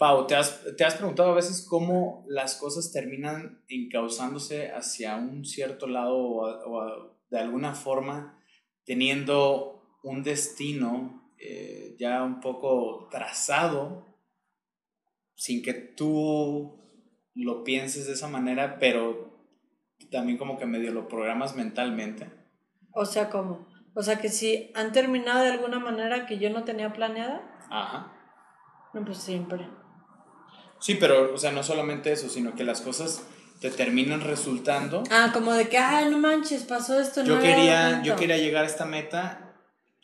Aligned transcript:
Pau, 0.00 0.26
¿te 0.26 0.34
has, 0.34 0.64
¿te 0.78 0.84
has 0.86 0.94
preguntado 0.94 1.32
a 1.32 1.34
veces 1.34 1.66
cómo 1.68 2.24
las 2.26 2.54
cosas 2.54 2.90
terminan 2.90 3.62
encauzándose 3.68 4.72
hacia 4.72 5.14
un 5.16 5.44
cierto 5.44 5.86
lado 5.86 6.16
o, 6.16 7.18
de 7.28 7.38
alguna 7.38 7.74
forma 7.74 8.42
teniendo 8.86 9.98
un 10.02 10.22
destino 10.22 11.30
eh, 11.38 11.96
ya 11.98 12.22
un 12.22 12.40
poco 12.40 13.08
trazado 13.10 14.06
sin 15.34 15.62
que 15.62 15.74
tú 15.74 16.80
lo 17.34 17.62
pienses 17.62 18.06
de 18.06 18.14
esa 18.14 18.28
manera, 18.28 18.78
pero 18.78 19.38
también 20.10 20.38
como 20.38 20.56
que 20.56 20.64
medio 20.64 20.92
lo 20.92 21.08
programas 21.08 21.54
mentalmente? 21.54 22.26
O 22.92 23.04
sea, 23.04 23.28
¿cómo? 23.28 23.68
O 23.94 24.02
sea, 24.02 24.18
que 24.18 24.30
si 24.30 24.72
han 24.74 24.92
terminado 24.92 25.40
de 25.40 25.50
alguna 25.50 25.78
manera 25.78 26.24
que 26.24 26.38
yo 26.38 26.48
no 26.48 26.64
tenía 26.64 26.94
planeada. 26.94 27.58
Ajá. 27.68 28.16
No, 28.94 29.04
pues 29.04 29.18
siempre. 29.18 29.68
Sí, 30.80 30.94
pero, 30.94 31.34
o 31.34 31.38
sea, 31.38 31.52
no 31.52 31.62
solamente 31.62 32.10
eso, 32.10 32.28
sino 32.28 32.54
que 32.54 32.64
las 32.64 32.80
cosas 32.80 33.22
te 33.60 33.70
terminan 33.70 34.22
resultando. 34.22 35.04
Ah, 35.10 35.30
como 35.32 35.52
de 35.52 35.68
que, 35.68 35.78
ay, 35.78 36.10
no 36.10 36.18
manches, 36.18 36.64
pasó 36.64 36.98
esto. 36.98 37.22
Yo, 37.22 37.38
quería, 37.38 38.02
yo 38.02 38.16
quería 38.16 38.38
llegar 38.38 38.64
a 38.64 38.66
esta 38.66 38.86
meta. 38.86 39.46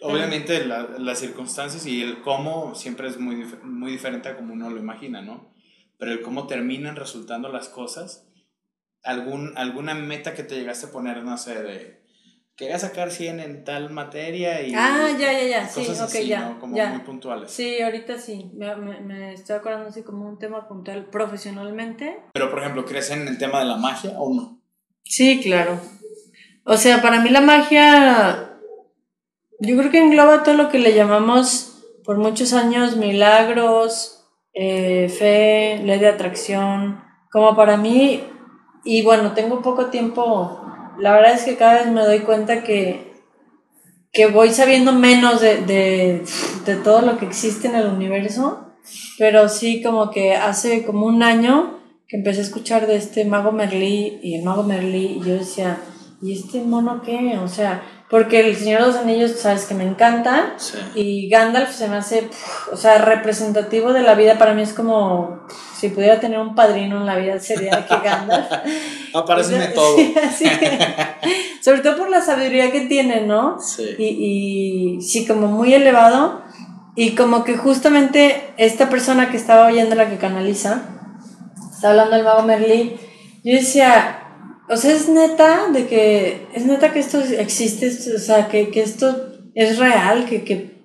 Obviamente 0.03 0.67
las 0.67 1.19
circunstancias 1.19 1.87
y 1.87 2.03
el 2.03 2.21
cómo 2.21 2.75
siempre 2.75 3.09
es 3.09 3.19
muy, 3.19 3.37
muy 3.63 3.93
diferente 3.93 4.29
a 4.29 4.37
como 4.37 4.53
uno 4.53 4.69
lo 4.69 4.79
imagina, 4.79 5.23
¿no? 5.23 5.55
Pero 5.99 6.13
el 6.13 6.21
cómo 6.21 6.47
terminan 6.47 6.97
resultando 6.97 7.49
las 7.49 7.71
cosas, 7.71 8.29
algún, 9.03 9.57
alguna 9.57 9.95
meta 9.95 10.35
que 10.35 10.43
te 10.43 10.55
llegaste 10.55 10.89
a 10.89 10.93
poner, 10.93 11.23
no 11.23 11.39
sé, 11.39 11.63
de 11.63 12.06
quería 12.57 12.79
sacar 12.79 13.11
100 13.11 13.41
en 13.41 13.65
tal 13.65 13.91
materia 13.91 14.63
y 14.63 14.75
ah 14.75 15.09
ya 15.19 15.33
ya 15.33 15.45
ya 15.45 15.69
sí 15.69 15.81
ok 15.81 16.27
ya 16.27 16.57
como 16.59 16.75
muy 16.75 17.01
puntuales. 17.01 17.51
Sí 17.51 17.81
ahorita 17.81 18.19
sí 18.19 18.51
me, 18.55 18.75
me, 18.75 19.35
estoy 19.35 19.57
acordando 19.57 19.89
así 19.89 20.03
como 20.03 20.27
un 20.27 20.39
tema 20.39 20.67
puntual 20.67 21.07
profesionalmente. 21.07 22.19
Pero 22.33 22.51
por 22.51 22.61
ejemplo 22.61 22.85
crees 22.87 23.11
en 23.11 23.29
el 23.29 23.39
tema 23.39 23.61
de 23.61 23.67
la 23.67 23.77
magia 23.77 24.13
o 24.19 24.35
no 24.35 24.61
sí 25.05 25.41
claro. 25.43 25.79
O 26.65 26.77
sea 26.77 27.03
para 27.03 27.21
mí 27.21 27.29
la 27.29 27.43
magia 27.43 28.59
yo 29.61 29.77
creo 29.77 29.91
que 29.91 30.01
engloba 30.01 30.43
todo 30.43 30.55
lo 30.55 30.69
que 30.71 30.79
le 30.79 30.95
llamamos 30.95 31.85
por 32.05 32.17
muchos 32.17 32.55
años 32.55 32.97
milagros 32.97 34.25
eh, 34.55 35.11
fe 35.11 35.83
ley 35.85 35.99
de 35.99 36.09
atracción 36.09 37.03
como 37.31 37.55
para 37.55 37.77
mí 37.77 38.25
y 38.83 39.03
bueno 39.03 39.33
tengo 39.35 39.61
poco 39.61 39.87
tiempo 39.87 40.66
la 40.99 41.13
verdad 41.15 41.35
es 41.35 41.45
que 41.45 41.57
cada 41.57 41.75
vez 41.75 41.87
me 41.89 42.03
doy 42.03 42.21
cuenta 42.21 42.63
que, 42.63 43.13
que 44.13 44.27
voy 44.27 44.51
sabiendo 44.51 44.93
menos 44.93 45.41
de, 45.41 45.59
de, 45.59 46.25
de, 46.65 46.77
todo 46.77 47.03
lo 47.03 47.19
que 47.19 47.27
existe 47.27 47.69
en 47.69 47.77
el 47.77 47.87
universo, 47.87 48.75
pero 49.19 49.49
sí 49.49 49.83
como 49.83 50.11
que 50.11 50.35
hace 50.35 50.85
como 50.85 51.07
un 51.07 51.23
año 51.23 51.81
que 52.09 52.17
empecé 52.17 52.41
a 52.41 52.45
escuchar 52.45 52.87
de 52.87 52.97
este 52.97 53.25
mago 53.25 53.53
Merlí 53.53 54.21
y 54.23 54.37
el 54.37 54.45
mago 54.45 54.63
Merlí 54.63 55.19
y 55.21 55.21
yo 55.21 55.35
decía, 55.35 55.81
¿y 56.23 56.33
este 56.33 56.61
mono 56.61 57.03
qué? 57.03 57.39
O 57.43 57.49
sea, 57.49 57.83
porque 58.09 58.41
el 58.41 58.55
Señor 58.57 58.83
de 58.83 58.87
los 58.87 58.97
Anillos, 58.97 59.33
sabes 59.33 59.65
que 59.65 59.75
me 59.75 59.85
encanta. 59.85 60.55
Y 60.95 61.29
Gandalf 61.29 61.73
se 61.73 61.89
me 61.89 61.97
hace, 61.97 62.29
o 62.73 62.77
sea, 62.77 62.99
representativo 62.99 63.93
de 63.93 64.03
la 64.03 64.15
vida. 64.15 64.39
Para 64.39 64.55
mí 64.55 64.63
es 64.63 64.73
como, 64.73 65.41
si 65.79 65.89
pudiera 65.89 66.21
tener 66.21 66.39
un 66.39 66.55
padrino 66.55 66.97
en 66.99 67.07
la 67.07 67.17
vida, 67.17 67.39
sería 67.39 67.87
que 67.87 67.97
Gandalf. 67.97 68.47
Aparece 69.15 69.59
de 69.59 69.69
todo. 69.69 69.97
Sí, 70.37 70.47
Sobre 71.61 71.81
todo 71.81 71.99
por 71.99 72.11
la 72.11 72.21
sabiduría 72.21 72.71
que 72.73 72.83
tiene, 72.83 73.23
¿no? 73.23 73.61
Sí. 73.61 73.95
Y, 73.99 74.97
y 74.97 75.03
sí, 75.03 75.27
como 75.27 75.49
muy 75.49 75.75
elevado. 75.75 76.43
Y 76.95 77.15
como 77.15 77.45
que 77.45 77.57
justamente 77.57 78.55
esta 78.57 78.89
persona 78.89 79.31
que 79.31 79.37
estaba 79.37 79.67
oyendo, 79.67 79.95
la 79.95 80.09
que 80.09 80.17
canaliza, 80.17 80.83
está 81.75 81.91
hablando 81.91 82.17
del 82.17 82.25
mago 82.25 82.43
Merlí, 82.43 82.97
yo 83.45 83.53
decía, 83.53 84.23
o 84.69 84.77
sea, 84.77 84.93
es 84.93 85.09
neta 85.09 85.69
de 85.73 85.87
que, 85.87 86.49
es 86.55 86.65
neta 86.65 86.93
que 86.93 87.01
esto 87.01 87.21
existe, 87.21 87.89
o 87.89 88.19
sea, 88.19 88.49
que, 88.49 88.71
que 88.71 88.83
esto 88.83 89.15
es 89.55 89.79
real, 89.79 90.27
que, 90.27 90.43
que, 90.43 90.83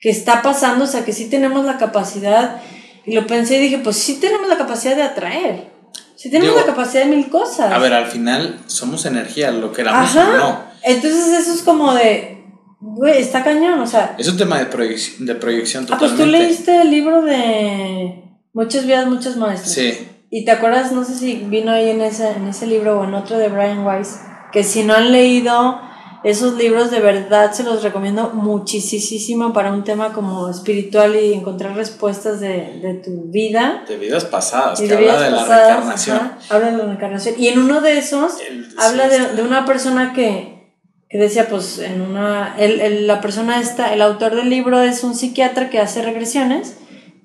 que, 0.00 0.10
está 0.10 0.42
pasando, 0.42 0.84
o 0.84 0.86
sea, 0.88 1.04
que 1.04 1.12
sí 1.12 1.30
tenemos 1.30 1.64
la 1.64 1.78
capacidad, 1.78 2.60
y 3.04 3.14
lo 3.14 3.26
pensé 3.26 3.56
y 3.56 3.60
dije, 3.60 3.78
pues 3.78 3.96
sí 3.96 4.18
tenemos 4.20 4.48
la 4.48 4.56
capacidad 4.56 4.96
de 4.96 5.02
atraer, 5.02 5.72
sí 6.16 6.30
tenemos 6.30 6.56
la 6.56 6.66
capacidad 6.66 7.04
de 7.04 7.16
mil 7.16 7.28
cosas. 7.28 7.72
A 7.72 7.78
ver, 7.78 7.92
al 7.92 8.06
final 8.06 8.60
somos 8.66 9.06
energía, 9.06 9.50
lo 9.50 9.72
queramos 9.72 10.14
o 10.16 10.24
no. 10.24 10.72
Entonces 10.82 11.28
eso 11.28 11.52
es 11.52 11.62
como 11.62 11.94
de, 11.94 12.44
güey, 12.80 13.20
está 13.20 13.44
cañón, 13.44 13.80
o 13.80 13.86
sea. 13.86 14.14
Es 14.18 14.28
un 14.28 14.36
tema 14.36 14.58
de, 14.58 14.66
proyección, 14.66 15.26
de 15.26 15.34
proyección 15.34 15.86
totalmente. 15.86 16.14
Ah, 16.14 16.16
pues 16.16 16.26
tú 16.26 16.30
leíste 16.30 16.82
el 16.82 16.90
libro 16.90 17.22
de 17.22 18.22
Muchas 18.54 18.84
vidas, 18.84 19.06
muchas 19.06 19.36
maestras. 19.36 19.72
Sí. 19.72 20.08
Y 20.30 20.44
te 20.44 20.50
acuerdas, 20.50 20.92
no 20.92 21.04
sé 21.04 21.14
si 21.14 21.36
vino 21.36 21.72
ahí 21.72 21.90
en 21.90 22.02
ese, 22.02 22.30
en 22.32 22.48
ese 22.48 22.66
libro 22.66 23.00
o 23.00 23.04
en 23.04 23.14
otro 23.14 23.38
de 23.38 23.48
Brian 23.48 23.86
Weiss, 23.86 24.20
que 24.52 24.62
si 24.62 24.82
no 24.82 24.94
han 24.94 25.10
leído 25.10 25.80
esos 26.24 26.56
libros, 26.56 26.90
de 26.90 27.00
verdad 27.00 27.52
se 27.52 27.64
los 27.64 27.82
recomiendo 27.82 28.30
muchísimo 28.30 29.52
para 29.52 29.72
un 29.72 29.82
tema 29.82 30.12
como 30.12 30.48
espiritual 30.48 31.16
y 31.16 31.32
encontrar 31.32 31.74
respuestas 31.74 32.40
de, 32.40 32.80
de 32.80 32.94
tu 32.94 33.30
vida. 33.30 33.84
De 33.88 33.96
vidas 33.96 34.24
pasadas, 34.24 34.80
que 34.80 34.92
habla 34.94 35.20
de 35.20 35.30
la 35.30 35.44
reencarnación. 35.44 36.32
habla 36.48 36.70
de 36.70 36.76
la 36.78 36.84
reencarnación. 36.84 37.34
Y 37.38 37.48
en 37.48 37.58
uno 37.58 37.80
de 37.80 37.98
esos 37.98 38.36
habla 38.78 39.08
de, 39.08 39.34
de, 39.34 39.42
una 39.42 39.64
persona 39.64 40.12
que, 40.12 40.76
que 41.08 41.18
decía, 41.18 41.48
pues, 41.48 41.78
en 41.78 42.00
una. 42.00 42.54
El, 42.56 42.80
el, 42.80 43.06
la 43.06 43.20
persona 43.20 43.60
esta, 43.60 43.92
el 43.92 44.00
autor 44.00 44.36
del 44.36 44.48
libro 44.48 44.80
es 44.80 45.02
un 45.02 45.16
psiquiatra 45.16 45.70
que 45.70 45.80
hace 45.80 46.02
regresiones 46.02 46.76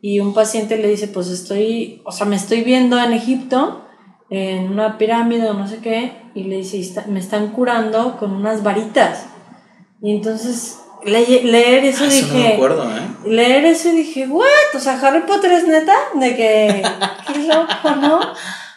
y 0.02 0.20
un 0.20 0.34
paciente 0.34 0.78
le 0.78 0.88
dice, 0.88 1.08
pues 1.08 1.28
estoy, 1.28 2.02
o 2.06 2.12
sea, 2.12 2.26
me 2.26 2.36
estoy 2.36 2.62
viendo 2.62 2.98
en 3.00 3.14
Egipto, 3.14 3.86
en 4.30 4.72
una 4.72 4.98
pirámide 4.98 5.50
o 5.50 5.54
no 5.54 5.68
sé 5.68 5.78
qué, 5.80 6.14
y 6.38 6.44
le 6.44 6.58
dice, 6.58 7.04
me 7.08 7.20
están 7.20 7.50
curando 7.50 8.16
con 8.18 8.32
unas 8.32 8.62
varitas. 8.62 9.26
Y 10.02 10.12
entonces 10.16 10.78
leer 11.04 11.84
eso 11.84 12.04
ah, 12.04 12.08
dije, 12.08 12.28
no 12.28 12.34
me 12.34 12.54
acuerdo, 12.54 12.84
¿eh? 12.92 13.30
leer 13.30 13.66
eso 13.66 13.92
dije, 13.92 14.28
what, 14.28 14.46
o 14.76 14.80
sea, 14.80 15.00
Harry 15.00 15.22
Potter 15.26 15.52
es 15.52 15.68
neta, 15.68 15.96
de 16.14 16.36
que, 16.36 16.84
qué 17.34 17.40
loco, 17.48 17.96
¿no? 18.00 18.20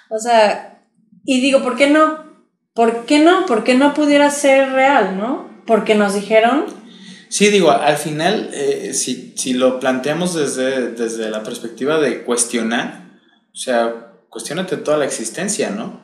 O 0.08 0.18
sea, 0.18 0.80
y 1.24 1.42
digo, 1.42 1.62
¿por 1.62 1.76
qué 1.76 1.90
no? 1.90 2.24
¿Por 2.72 3.04
qué 3.04 3.18
no? 3.18 3.44
¿Por 3.44 3.62
qué 3.62 3.74
no 3.74 3.92
pudiera 3.92 4.30
ser 4.30 4.72
real, 4.72 5.18
no? 5.18 5.50
Porque 5.66 5.94
nos 5.94 6.14
dijeron 6.14 6.64
Sí, 7.28 7.48
digo, 7.48 7.70
al 7.70 7.96
final, 7.96 8.50
eh, 8.54 8.92
si, 8.94 9.34
si, 9.36 9.52
lo 9.52 9.78
planteamos 9.78 10.34
desde, 10.34 10.90
desde 10.92 11.30
la 11.30 11.44
perspectiva 11.44 12.00
de 12.00 12.24
cuestionar, 12.24 13.04
o 13.52 13.56
sea, 13.56 14.14
cuestionate 14.30 14.78
toda 14.78 14.96
la 14.96 15.04
existencia, 15.04 15.70
¿no? 15.70 16.00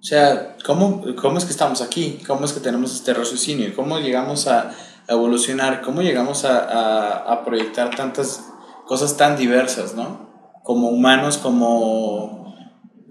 O 0.00 0.02
sea, 0.02 0.56
¿cómo, 0.64 1.04
¿cómo 1.20 1.38
es 1.38 1.44
que 1.44 1.50
estamos 1.50 1.82
aquí? 1.82 2.20
¿Cómo 2.26 2.44
es 2.44 2.52
que 2.52 2.60
tenemos 2.60 2.94
este 2.94 3.12
raciocinio? 3.14 3.74
¿Cómo 3.74 3.98
llegamos 3.98 4.46
a, 4.46 4.72
evolucionar? 5.08 5.80
¿Cómo 5.80 6.02
llegamos 6.02 6.44
a, 6.44 7.32
a, 7.32 7.44
proyectar 7.44 7.96
tantas 7.96 8.44
cosas 8.86 9.16
tan 9.16 9.36
diversas, 9.36 9.94
¿no? 9.94 10.60
Como 10.62 10.90
humanos, 10.90 11.38
como, 11.38 12.54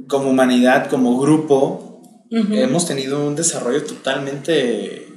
como 0.07 0.29
humanidad, 0.29 0.89
como 0.89 1.19
grupo, 1.19 2.01
hemos 2.29 2.85
tenido 2.85 3.25
un 3.25 3.35
desarrollo 3.35 3.83
totalmente 3.83 5.07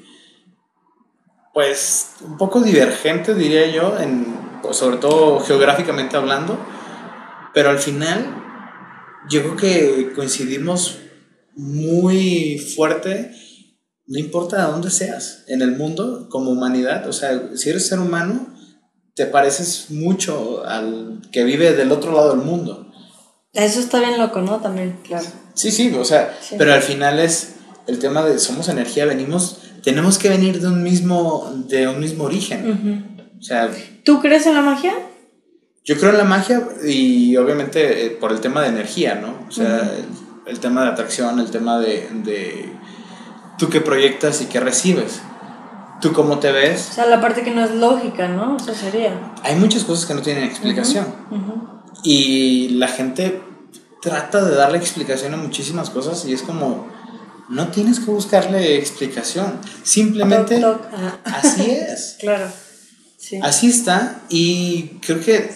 pues 1.53 2.15
un 2.23 2.39
poco 2.39 2.61
divergente, 2.61 3.35
diría 3.35 3.67
yo, 3.67 3.99
en, 3.99 4.27
pues, 4.63 4.77
sobre 4.77 4.97
todo 4.97 5.41
geográficamente 5.41 6.17
hablando, 6.17 6.59
pero 7.53 7.71
al 7.71 7.79
final 7.79 8.37
yo 9.29 9.43
creo 9.43 9.57
que 9.57 10.13
coincidimos 10.15 10.99
muy 11.61 12.59
fuerte, 12.59 13.33
no 14.07 14.19
importa 14.19 14.57
de 14.65 14.73
dónde 14.73 14.91
seas, 14.91 15.45
en 15.47 15.63
el 15.63 15.77
mundo, 15.77 16.29
como 16.31 16.51
humanidad, 16.51 17.09
o 17.09 17.13
sea, 17.13 17.51
si 17.55 17.71
eres 17.71 17.87
ser 17.87 17.99
humano, 17.99 18.55
te 19.15 19.27
pareces 19.27 19.91
mucho 19.91 20.65
al 20.65 21.21
que 21.31 21.45
vive 21.45 21.73
del 21.73 21.93
otro 21.93 22.13
lado 22.13 22.31
del 22.31 22.45
mundo. 22.45 22.91
Eso 23.53 23.81
está 23.81 23.99
bien 23.99 24.19
loco, 24.19 24.41
¿no? 24.41 24.61
También, 24.61 24.99
claro. 25.05 25.27
Sí, 25.55 25.71
sí, 25.71 25.93
o 25.95 26.05
sea, 26.05 26.37
pero 26.57 26.73
al 26.73 26.83
final 26.83 27.19
es 27.19 27.55
el 27.87 27.99
tema 27.99 28.25
de 28.25 28.39
somos 28.39 28.69
energía, 28.69 29.05
venimos 29.05 29.59
tenemos 29.83 30.19
que 30.19 30.29
venir 30.29 30.61
de 30.61 30.69
un 30.69 30.83
mismo, 30.83 31.51
de 31.69 31.89
un 31.89 32.01
mismo 32.01 32.25
origen. 32.25 33.23
o 33.39 33.43
sea, 33.43 33.71
¿Tú 34.05 34.21
crees 34.21 34.47
en 34.47 34.55
la 34.55 34.63
magia? 34.63 34.93
Yo 35.85 35.97
creo 35.97 36.11
en 36.11 36.19
la 36.19 36.25
magia 36.25 36.69
y 36.87 37.37
obviamente 37.37 38.07
eh, 38.07 38.11
por 38.11 38.33
el 38.33 38.41
tema 38.41 38.63
de 38.63 38.69
energía, 38.69 39.15
¿no? 39.15 39.47
O 39.49 39.51
sea, 39.51 39.91
el, 40.51 40.61
tema 40.61 40.83
de 40.83 40.91
atracción, 40.91 41.39
el 41.39 41.51
tema 41.51 41.79
de, 41.79 42.09
de 42.25 42.73
tú 43.59 43.69
que 43.69 43.81
proyectas 43.81 44.43
y 44.43 44.47
que 44.47 44.61
recibes. 44.61 45.21
Tú 46.01 46.13
cómo 46.13 46.39
te 46.39 46.51
ves. 46.51 46.89
O 46.91 46.95
sea, 46.95 47.07
la 47.07 47.21
parte 47.21 47.43
que 47.43 47.51
no 47.51 47.63
es 47.63 47.73
lógica, 47.73 48.29
¿no? 48.29 48.57
Eso 48.57 48.75
sería. 48.75 49.35
Hay 49.43 49.57
muchas 49.57 49.85
cosas 49.85 50.07
que 50.07 50.15
no 50.15 50.23
tienen 50.23 50.45
explicación. 50.45 51.07
Y 52.03 52.71
la 52.71 52.89
gente 52.89 53.43
trata 54.01 54.43
de 54.43 54.55
darle 54.55 54.79
explicación 54.79 55.35
a 55.35 55.37
muchísimas 55.37 55.91
cosas 55.91 56.25
y 56.25 56.33
es 56.33 56.43
como 56.43 56.89
no 57.51 57.69
tienes 57.69 58.01
que 58.01 58.11
buscarle 58.11 58.79
explicación. 58.79 59.59
Simplemente 59.83 60.65
así 61.25 61.71
es. 61.71 62.17
claro. 62.19 62.51
Así 63.43 63.69
está 63.69 64.23
y 64.29 64.99
creo 65.05 65.21
que 65.21 65.51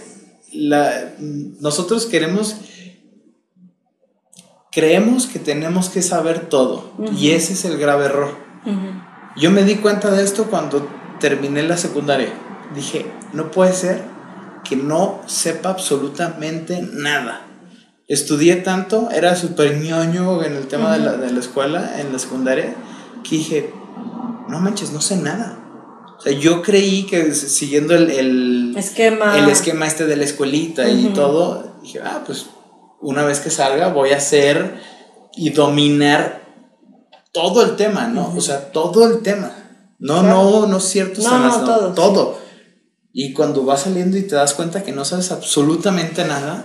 la, 0.52 1.14
nosotros 1.18 2.06
queremos, 2.06 2.56
creemos 4.74 5.26
que 5.26 5.38
tenemos 5.38 5.88
que 5.88 6.02
saber 6.02 6.48
todo 6.48 6.90
y 7.16 7.30
ese 7.30 7.52
es 7.52 7.64
el 7.64 7.78
grave 7.78 8.06
error. 8.06 8.36
Yo 9.36 9.50
me 9.50 9.62
di 9.62 9.76
cuenta 9.76 10.10
de 10.10 10.24
esto 10.24 10.46
cuando 10.46 10.88
terminé 11.20 11.62
la 11.62 11.76
secundaria. 11.76 12.32
Dije, 12.74 13.06
no 13.32 13.50
puede 13.50 13.72
ser 13.72 14.02
que 14.64 14.76
no 14.76 15.20
sepa 15.26 15.70
absolutamente 15.70 16.82
nada. 16.82 17.46
Estudié 18.08 18.56
tanto, 18.56 19.10
era 19.10 19.36
súper 19.36 19.78
ñoño 19.78 20.42
en 20.42 20.54
el 20.54 20.66
tema 20.66 20.92
de, 20.98 21.04
la, 21.04 21.12
de 21.16 21.32
la 21.32 21.40
escuela, 21.40 22.00
en 22.00 22.12
la 22.12 22.18
secundaria, 22.18 22.74
que 23.22 23.36
dije, 23.36 23.72
no 24.48 24.60
manches, 24.60 24.92
no 24.92 25.00
sé 25.00 25.16
nada. 25.16 25.58
O 26.18 26.20
sea, 26.20 26.32
yo 26.32 26.62
creí 26.62 27.04
que 27.04 27.34
siguiendo 27.34 27.94
el, 27.94 28.10
el 28.10 28.74
esquema. 28.76 29.38
el 29.38 29.48
esquema 29.48 29.86
este 29.86 30.06
de 30.06 30.16
la 30.16 30.24
escuelita 30.24 30.88
y 30.88 31.12
todo, 31.14 31.76
dije, 31.82 32.00
ah, 32.04 32.22
pues 32.26 32.46
una 33.04 33.24
vez 33.24 33.40
que 33.40 33.50
salga 33.50 33.88
voy 33.88 34.10
a 34.10 34.16
hacer 34.16 34.74
y 35.36 35.50
dominar 35.50 36.42
todo 37.32 37.62
el 37.62 37.76
tema, 37.76 38.06
¿no? 38.06 38.32
O 38.36 38.40
sea, 38.40 38.72
todo 38.72 39.06
el 39.08 39.22
tema. 39.22 39.52
No, 39.98 40.22
no, 40.22 40.66
no 40.66 40.80
ciertos 40.80 41.24
No, 41.24 41.30
temas, 41.30 41.58
no, 41.60 41.64
todo, 41.64 41.92
Todo. 41.94 42.38
Y 43.12 43.32
cuando 43.32 43.64
vas 43.64 43.82
saliendo 43.82 44.16
y 44.18 44.22
te 44.22 44.34
das 44.34 44.54
cuenta 44.54 44.82
que 44.82 44.90
no 44.92 45.04
sabes 45.04 45.30
absolutamente 45.30 46.24
nada 46.24 46.64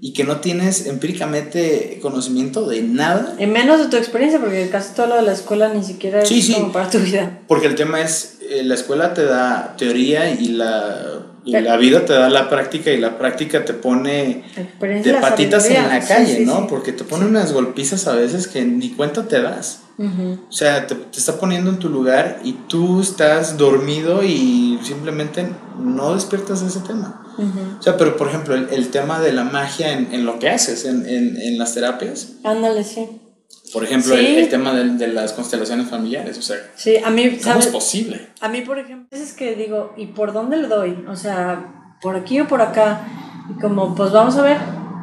y 0.00 0.12
que 0.12 0.24
no 0.24 0.40
tienes 0.40 0.86
empíricamente 0.86 2.00
conocimiento 2.02 2.66
de 2.66 2.82
nada. 2.82 3.36
Y 3.38 3.46
menos 3.46 3.78
de 3.78 3.86
tu 3.86 3.96
experiencia, 3.96 4.40
porque 4.40 4.68
casi 4.68 4.94
todo 4.94 5.06
lo 5.06 5.16
de 5.16 5.22
la 5.22 5.32
escuela 5.32 5.72
ni 5.72 5.84
siquiera 5.84 6.22
es 6.22 6.28
Sí, 6.28 6.42
sí. 6.42 6.54
como 6.54 6.72
para 6.72 6.90
tu 6.90 6.98
vida. 6.98 7.40
Porque 7.46 7.66
el 7.66 7.76
tema 7.76 8.00
es, 8.00 8.38
eh, 8.50 8.62
la 8.64 8.74
escuela 8.74 9.14
te 9.14 9.24
da 9.24 9.74
teoría 9.78 10.28
y 10.30 10.48
la, 10.48 11.25
y 11.46 11.52
la 11.52 11.76
vida 11.76 12.04
te 12.04 12.12
da 12.12 12.28
la 12.28 12.50
práctica 12.50 12.90
y 12.90 12.98
la 12.98 13.16
práctica 13.16 13.64
te 13.64 13.72
pone 13.72 14.44
La 14.80 14.88
de 14.88 15.12
la 15.12 15.20
patitas 15.20 15.64
en 15.66 15.76
sabiduría. 15.76 15.98
la 15.98 16.02
Sí, 16.02 16.08
calle, 16.08 16.36
sí, 16.38 16.44
¿no? 16.44 16.56
sí. 16.60 16.66
Porque 16.68 16.92
te 16.92 17.04
pone 17.04 17.24
unas 17.26 17.52
golpizas 17.52 18.06
a 18.06 18.14
veces 18.14 18.48
que 18.48 18.64
ni 18.64 18.90
cuenta 18.90 19.26
te 19.28 19.40
das. 19.40 19.80
Ujú. 19.98 20.38
O 20.48 20.52
sea, 20.52 20.86
te, 20.86 20.94
te 20.94 21.18
está 21.18 21.38
poniendo 21.38 21.70
en 21.70 21.78
tu 21.78 21.88
lugar 21.88 22.40
y 22.44 22.52
tú 22.68 23.00
estás 23.00 23.56
dormido 23.56 24.22
y 24.22 24.78
simplemente 24.82 25.48
no 25.78 26.14
despiertas 26.14 26.60
de 26.60 26.66
ese 26.66 26.80
tema. 26.80 27.22
Ujú. 27.38 27.78
O 27.78 27.82
sea, 27.82 27.96
pero 27.96 28.16
por 28.16 28.28
ejemplo, 28.28 28.54
el, 28.54 28.68
el 28.70 28.88
tema 28.88 29.20
de 29.20 29.32
la 29.32 29.44
magia 29.44 29.92
en, 29.92 30.12
en 30.12 30.26
lo 30.26 30.38
que 30.38 30.50
haces, 30.50 30.84
en, 30.84 31.08
en, 31.08 31.36
en 31.40 31.58
las 31.58 31.72
terapias. 31.74 32.32
Ándale, 32.44 32.82
sí. 32.84 33.08
Por 33.72 33.84
ejemplo, 33.84 34.14
Sí. 34.14 34.20
el, 34.26 34.36
el 34.38 34.48
tema 34.48 34.72
de, 34.74 34.84
de 34.90 35.08
las 35.08 35.32
constelaciones 35.32 35.88
familiares. 35.88 36.38
O 36.38 36.42
sea, 36.42 36.56
Sí, 36.76 36.96
a 36.96 37.10
mí, 37.10 37.28
¿cómo 37.30 37.42
¿sabes? 37.42 37.66
es 37.66 37.72
posible? 37.72 38.28
A 38.40 38.48
mí, 38.48 38.60
por 38.62 38.78
ejemplo, 38.78 39.08
es 39.18 39.32
que 39.32 39.54
digo, 39.54 39.92
¿y 39.96 40.06
por 40.06 40.32
dónde 40.32 40.56
le 40.56 40.68
doy? 40.68 41.04
O 41.08 41.16
sea, 41.16 41.94
por 42.00 42.16
aquí 42.16 42.40
o 42.40 42.46
por 42.46 42.62
acá. 42.62 43.00
Y 43.50 43.60
como, 43.60 43.94
pues 43.94 44.12
vamos 44.12 44.36
a 44.36 44.42
ver. 44.42 44.58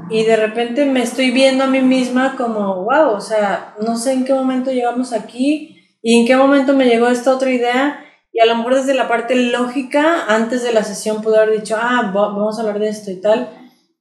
Y 0.10 0.24
de 0.24 0.36
repente 0.36 0.86
me 0.86 1.02
estoy 1.02 1.32
viendo 1.32 1.64
a 1.64 1.68
mí 1.68 1.82
misma 1.82 2.36
como, 2.36 2.84
wow, 2.84 3.12
o 3.16 3.22
sea, 3.22 3.74
no 3.86 3.98
sé 3.98 4.12
en 4.14 4.26
qué 4.26 4.34
momento 4.34 4.72
llegamos 4.72 5.14
aquí 5.14 5.78
y 6.02 6.20
en 6.20 6.28
qué 6.28 6.36
momento 6.36 6.74
me 6.74 6.86
llegó 6.86 7.08
esta 7.08 7.34
otra 7.34 7.50
idea. 7.52 8.00
Y 8.34 8.40
a 8.40 8.46
lo 8.46 8.56
mejor 8.56 8.76
desde 8.76 8.94
la 8.96 9.08
parte 9.08 9.36
lógica, 9.36 10.26
antes 10.28 10.64
de 10.64 10.74
la 10.74 10.84
sesión 10.84 11.22
pude 11.22 11.38
haber 11.38 11.52
dicho, 11.60 11.76
ah, 11.80 12.12
va- 12.16 12.30
vamos 12.30 12.58
a 12.58 12.62
hablar 12.62 12.80
de 12.80 12.90
esto 12.90 13.12
y 13.12 13.22
tal. 13.22 13.50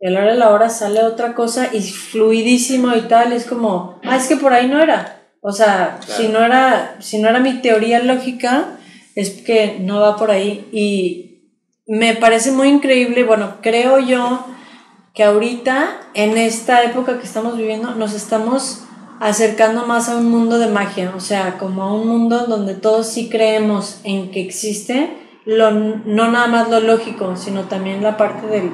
Y 0.02 0.08
a 0.08 0.10
la 0.10 0.22
hora 0.22 0.32
de 0.32 0.38
la 0.38 0.50
hora 0.50 0.68
sale 0.68 1.04
otra 1.04 1.32
cosa 1.32 1.68
y 1.72 1.80
fluidísimo 1.80 2.92
y 2.96 3.02
tal. 3.02 3.32
Es 3.32 3.46
como, 3.46 4.00
ah, 4.02 4.16
es 4.16 4.26
que 4.26 4.34
por 4.36 4.52
ahí 4.52 4.66
no 4.66 4.82
era. 4.82 5.22
O 5.40 5.52
sea, 5.52 6.00
Claro. 6.04 6.20
si, 6.20 6.26
no 6.26 6.44
era, 6.44 6.96
si 6.98 7.18
no 7.18 7.28
era 7.28 7.38
mi 7.38 7.62
teoría 7.62 8.00
lógica, 8.00 8.78
es 9.14 9.30
que 9.30 9.76
no 9.78 10.00
va 10.00 10.16
por 10.16 10.32
ahí. 10.32 10.68
Y 10.72 11.52
me 11.86 12.14
parece 12.16 12.50
muy 12.50 12.66
increíble, 12.68 13.22
bueno, 13.22 13.58
creo 13.62 14.00
yo 14.00 14.44
que 15.14 15.22
ahorita, 15.22 16.00
en 16.14 16.36
esta 16.36 16.82
época 16.82 17.20
que 17.20 17.24
estamos 17.26 17.56
viviendo, 17.56 17.94
nos 17.94 18.12
estamos 18.12 18.82
acercando 19.20 19.86
más 19.86 20.08
a 20.08 20.16
un 20.16 20.28
mundo 20.28 20.58
de 20.58 20.66
magia, 20.66 21.12
o 21.16 21.20
sea, 21.20 21.58
como 21.58 21.84
a 21.84 21.94
un 21.94 22.08
mundo 22.08 22.46
donde 22.48 22.74
todos 22.74 23.06
sí 23.06 23.28
creemos 23.28 24.00
en 24.02 24.32
que 24.32 24.40
existe, 24.40 25.16
lo, 25.44 25.70
no 25.70 26.28
nada 26.32 26.48
más 26.48 26.70
lo 26.70 26.80
lógico, 26.80 27.36
sino 27.36 27.62
también 27.68 28.02
la 28.02 28.16
parte 28.16 28.48
del, 28.48 28.72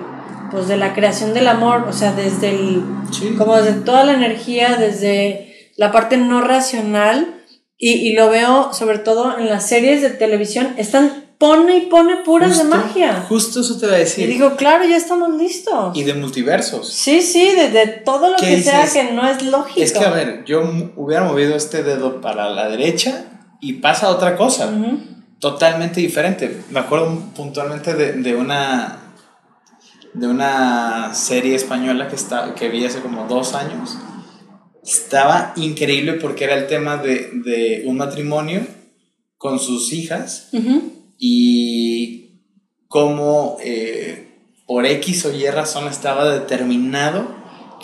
pues, 0.51 0.69
de 0.69 0.77
la 0.77 0.95
creación 0.95 1.35
del 1.35 1.49
amor, 1.49 1.87
o 1.89 1.93
sea, 1.93 2.13
desde 2.13 2.51
el, 2.51 2.83
Sí. 3.11 3.35
como 3.37 3.57
desde 3.57 3.81
toda 3.81 4.05
la 4.05 4.13
energía, 4.15 4.77
desde 4.77 5.71
la 5.77 5.93
parte 5.93 6.17
no 6.17 6.41
racional, 6.41 7.35
y, 7.77 7.93
y 7.93 8.13
lo 8.15 8.29
veo 8.31 8.73
sobre 8.73 8.99
todo 8.99 9.39
en 9.39 9.49
las 9.49 9.67
series 9.69 10.03
de 10.03 10.11
televisión, 10.11 10.75
están 10.79 11.25
pone 11.39 11.77
y 11.77 11.81
pone 11.83 12.17
puras 12.25 12.59
de 12.59 12.65
magia. 12.65 13.25
Justo 13.29 13.61
eso 13.61 13.79
te 13.79 13.87
va 13.87 13.93
a 13.93 13.97
Y 13.97 14.01
decir. 14.01 14.29
digo, 14.29 14.57
claro, 14.57 14.85
ya 14.85 14.97
estamos 14.97 15.33
listos. 15.37 15.97
y 15.97 16.03
de 16.03 16.15
multiversos. 16.15 16.93
Sí, 16.93 17.23
sí, 17.23 17.53
de, 17.55 17.71
de 17.71 17.87
todo 17.87 18.31
lo 18.31 18.37
¿Qué 18.37 18.57
que 18.57 18.63
sea 18.63 18.89
que 18.93 19.13
no 19.13 19.25
es 19.29 19.43
lógico. 19.45 19.81
Es 19.81 19.93
que, 19.93 20.05
a 20.05 20.11
ver, 20.11 20.43
yo 20.47 20.63
hubiera 20.97 21.23
movido 21.23 21.55
este 21.55 21.85
dedo 21.85 22.21
para 22.21 22.51
la 22.51 22.69
derecha 22.69 23.27
y 23.61 23.75
pasa 23.75 24.09
otra 24.09 24.37
cosa. 24.37 24.69
Totalmente 25.39 26.01
diferente. 26.01 26.63
Me 26.71 26.81
acuerdo 26.81 27.17
puntualmente 27.37 27.95
de, 27.95 28.15
de 28.15 28.35
una 28.35 29.08
de 30.19 30.27
una 30.27 31.15
serie 31.15 31.55
española 31.55 32.09
que, 32.09 32.17
está, 32.17 32.55
que 32.55 32.69
vi 32.69 32.85
hace 32.85 33.01
como 33.01 33.27
dos 33.27 33.55
años. 33.55 33.97
Estaba 34.83 35.53
increíble 35.57 36.15
porque 36.15 36.45
era 36.45 36.55
el 36.55 36.67
tema 36.67 36.97
de, 36.97 37.31
de 37.45 37.85
un 37.87 37.99
matrimonio 37.99 38.67
con 39.37 39.59
sus 39.61 39.93
hijas 39.93 40.51
y 41.19 42.43
cómo 42.89 43.59
eh, 43.63 44.29
por 44.67 44.87
X 44.87 45.27
o 45.27 45.33
Y 45.33 45.49
razón 45.51 45.87
estaba 45.89 46.29
determinado 46.29 47.29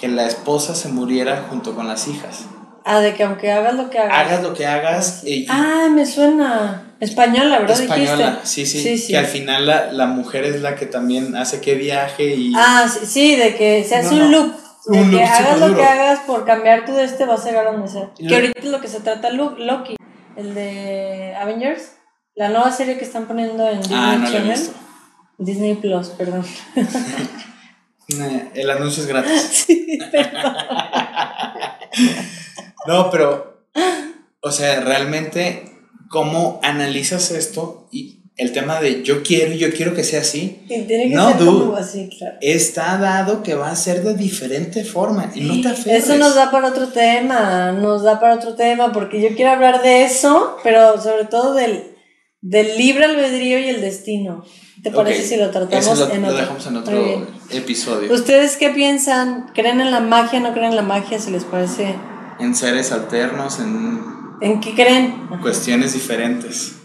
que 0.00 0.08
la 0.08 0.26
esposa 0.26 0.74
se 0.74 0.88
muriera 0.88 1.46
junto 1.48 1.74
con 1.74 1.86
las 1.86 2.08
hijas. 2.08 2.46
Ah, 2.86 3.00
de 3.00 3.14
que 3.14 3.22
aunque 3.24 3.50
hagas 3.50 3.74
lo 3.74 3.88
que 3.88 3.98
hagas. 3.98 4.18
Hagas 4.26 4.42
lo 4.42 4.52
que 4.52 4.66
hagas, 4.66 5.22
eh, 5.24 5.46
Ah, 5.48 5.88
me 5.90 6.04
suena. 6.04 6.82
Española, 7.00 7.58
¿verdad? 7.60 7.80
española, 7.80 8.40
sí, 8.44 8.64
sí, 8.66 8.80
Sí, 8.82 8.98
sí. 8.98 9.12
que 9.12 9.18
al 9.18 9.26
final 9.26 9.66
la, 9.66 9.90
la 9.92 10.06
mujer 10.06 10.44
es 10.44 10.60
la 10.62 10.74
que 10.76 10.86
también 10.86 11.34
hace 11.36 11.60
que 11.60 11.74
viaje 11.74 12.34
y... 12.34 12.52
Ah, 12.56 12.86
sí, 12.88 13.06
sí, 13.06 13.36
de 13.36 13.56
que 13.56 13.84
se 13.84 13.96
hace 13.96 14.14
No, 14.14 14.24
un 14.26 14.30
no. 14.30 14.38
loop. 14.38 14.54
De 14.86 14.98
Un 15.00 15.10
que 15.10 15.16
loop 15.16 15.24
hagas 15.26 15.60
lo 15.60 15.74
que 15.76 15.82
hagas 15.84 16.20
por 16.20 16.44
cambiar 16.44 16.84
tú 16.84 16.92
de 16.94 17.04
este 17.04 17.24
vas 17.24 17.44
a 17.44 17.48
llegar 17.48 17.66
a 17.66 17.72
donde 17.72 17.88
sea. 17.88 18.10
Que 18.16 18.34
ahorita 18.34 18.58
es 18.60 18.66
lo 18.66 18.80
que 18.80 18.88
se 18.88 19.00
trata 19.00 19.30
Loki, 19.30 19.96
el 20.36 20.54
de 20.54 21.34
Avengers, 21.40 21.92
la 22.34 22.48
nueva 22.50 22.70
serie 22.70 22.98
que 22.98 23.04
están 23.04 23.26
poniendo 23.26 23.66
en 23.68 23.80
Disney 23.80 23.98
ah, 23.98 24.24
he 24.26 24.30
Channel. 24.32 24.60
Disney 25.38 25.74
Plus, 25.74 26.08
perdón. 26.10 26.44
El 28.54 28.70
anuncio 28.70 29.02
es 29.02 29.08
gratis. 29.08 29.40
sí, 29.66 29.98
perdón. 30.12 30.54
No, 32.86 33.10
pero, 33.10 33.62
o 34.40 34.50
sea, 34.50 34.80
realmente, 34.80 35.64
¿cómo 36.10 36.60
analizas 36.62 37.30
esto? 37.30 37.88
Y 37.92 38.20
el 38.36 38.52
tema 38.52 38.80
de 38.80 39.02
yo 39.04 39.22
quiero 39.22 39.52
y 39.54 39.58
yo 39.58 39.70
quiero 39.72 39.94
que 39.94 40.02
sea 40.02 40.20
así, 40.22 40.64
Y 40.68 40.82
tiene 40.82 41.08
que 41.08 41.14
No, 41.14 41.28
ser 41.28 41.38
dude. 41.38 41.64
como 41.66 41.76
así, 41.76 42.08
claro. 42.18 42.36
está 42.40 42.98
dado 42.98 43.42
que 43.44 43.54
va 43.54 43.70
a 43.70 43.76
ser 43.76 44.02
de 44.02 44.14
diferente 44.14 44.84
forma 44.84 45.30
y 45.34 45.40
no 45.42 45.60
te. 45.60 45.96
Eso 45.96 46.16
nos 46.18 46.34
da 46.34 46.50
para 46.50 46.68
otro 46.68 46.88
tema, 46.88 47.70
nos 47.72 48.02
da 48.02 48.18
para 48.20 48.34
otro 48.34 48.54
tema, 48.54 48.92
porque 48.92 49.20
yo 49.20 49.36
quiero 49.36 49.52
hablar 49.52 49.82
de 49.82 50.04
eso, 50.04 50.56
pero 50.64 51.00
sobre 51.00 51.26
todo 51.26 51.54
del, 51.54 51.94
del 52.40 52.76
libre 52.76 53.04
albedrío 53.04 53.58
y 53.60 53.68
el 53.68 53.80
destino. 53.80 54.44
¿Te 54.82 54.90
parece 54.90 55.22
si 55.22 55.36
lo 55.36 55.50
tratamos 55.50 55.86
Eso 55.86 55.94
lo, 56.08 56.12
en 56.12 56.20
lo 56.22 56.28
otro? 56.28 56.40
dejamos 56.40 56.66
en 56.66 56.76
otro 56.76 57.26
episodio. 57.50 58.12
¿Ustedes 58.12 58.56
qué 58.56 58.68
piensan? 58.70 59.46
¿Creen 59.54 59.80
en 59.80 59.90
la 59.90 60.00
magia? 60.00 60.40
¿No 60.40 60.52
creen 60.52 60.70
en 60.70 60.76
la 60.76 60.82
magia? 60.82 61.18
Si 61.18 61.30
les 61.30 61.44
parece. 61.44 61.94
En 62.38 62.54
seres 62.54 62.92
alternos, 62.92 63.60
en 63.60 64.14
¿En 64.40 64.60
qué 64.60 64.74
creen? 64.74 65.28
cuestiones 65.40 65.94
diferentes. 65.94 66.76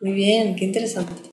Muy 0.00 0.12
bien, 0.12 0.56
qué 0.56 0.64
interesante. 0.66 1.22